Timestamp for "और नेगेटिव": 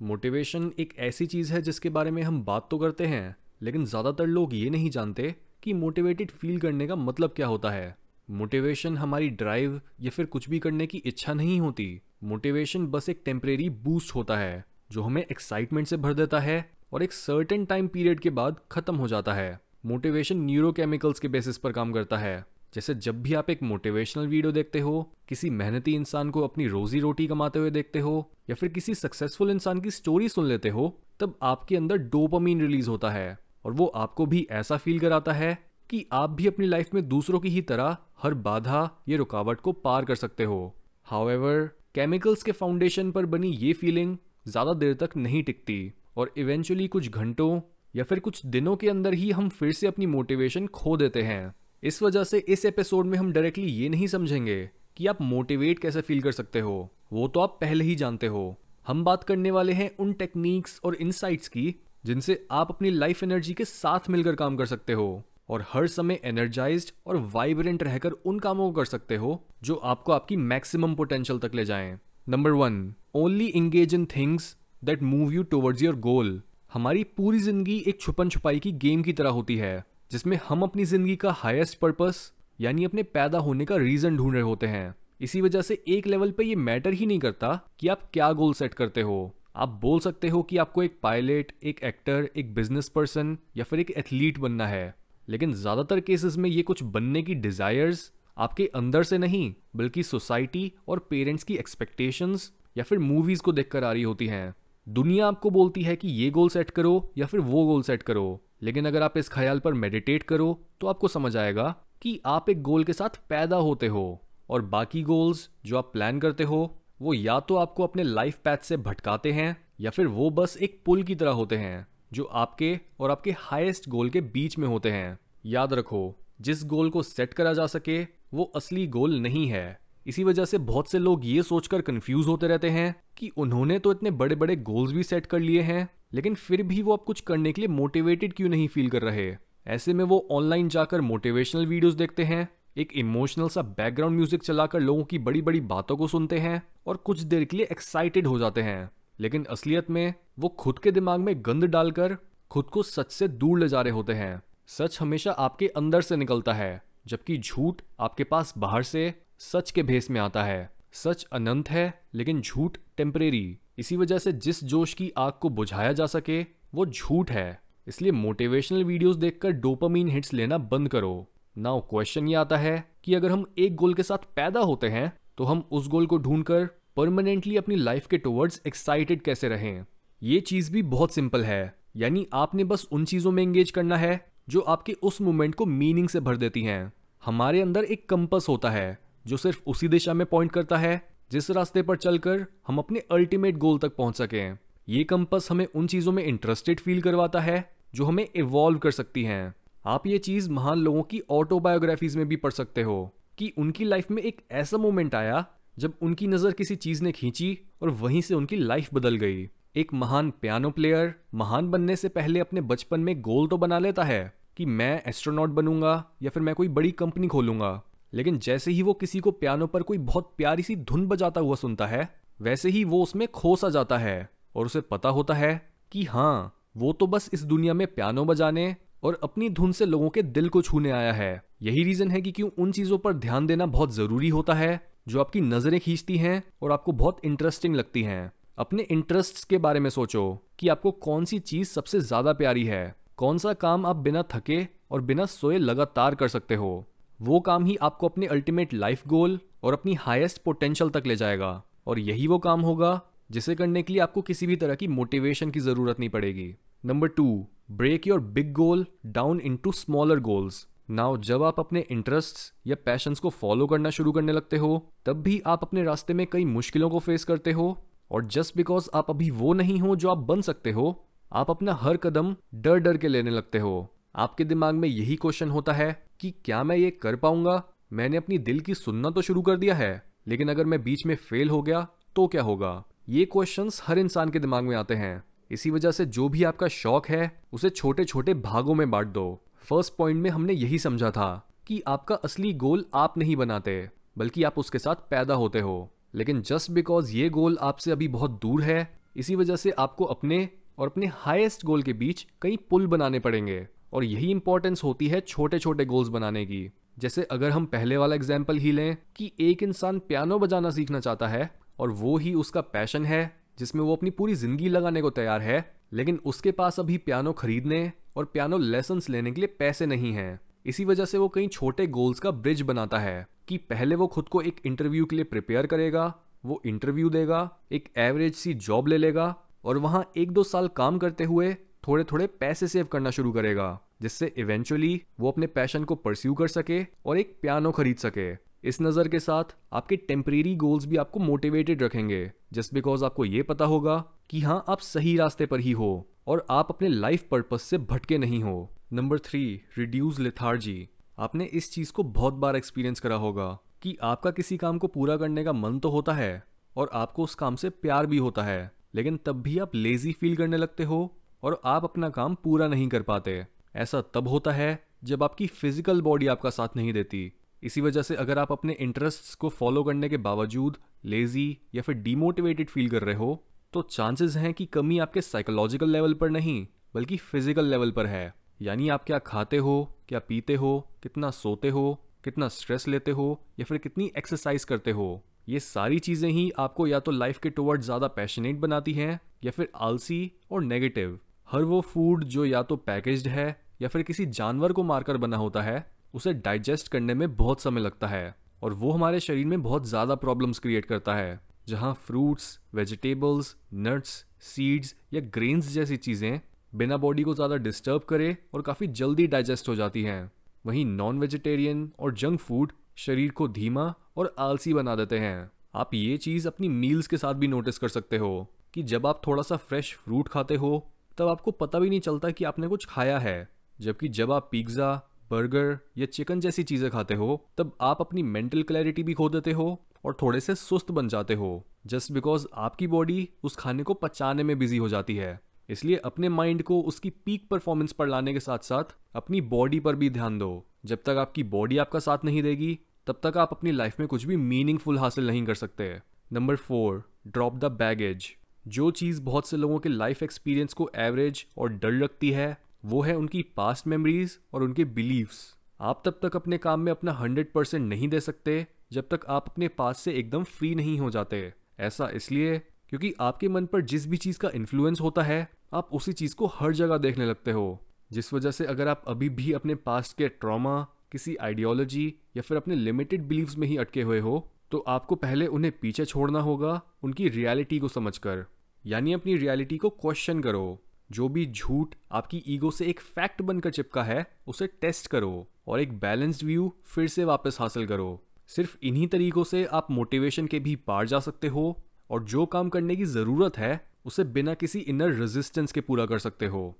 390.50-391.18